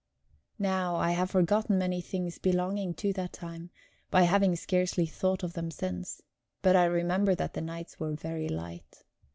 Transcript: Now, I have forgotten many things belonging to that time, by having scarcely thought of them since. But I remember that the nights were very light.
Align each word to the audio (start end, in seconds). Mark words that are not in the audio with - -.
Now, 0.57 0.95
I 0.95 1.11
have 1.11 1.29
forgotten 1.29 1.77
many 1.77 2.01
things 2.01 2.39
belonging 2.39 2.95
to 2.95 3.13
that 3.13 3.31
time, 3.33 3.69
by 4.09 4.23
having 4.23 4.55
scarcely 4.55 5.05
thought 5.05 5.43
of 5.43 5.53
them 5.53 5.69
since. 5.69 6.23
But 6.63 6.75
I 6.75 6.85
remember 6.85 7.35
that 7.35 7.53
the 7.53 7.61
nights 7.61 7.99
were 7.99 8.15
very 8.15 8.49
light. 8.49 9.03